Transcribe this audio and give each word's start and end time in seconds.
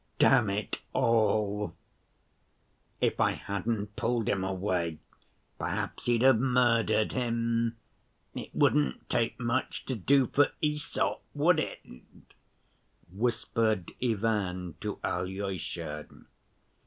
"Damn 0.17 0.49
it 0.49 0.81
all, 0.93 1.75
if 3.01 3.19
I 3.19 3.33
hadn't 3.33 3.95
pulled 3.95 4.27
him 4.27 4.43
away 4.43 4.97
perhaps 5.59 6.07
he'd 6.07 6.23
have 6.23 6.39
murdered 6.39 7.13
him. 7.13 7.77
It 8.33 8.49
wouldn't 8.51 9.07
take 9.11 9.39
much 9.39 9.85
to 9.85 9.95
do 9.95 10.25
for 10.25 10.53
Æsop, 10.63 11.19
would 11.35 11.59
it?" 11.59 11.81
whispered 13.11 13.91
Ivan 14.03 14.73
to 14.81 14.97
Alyosha. 15.03 16.07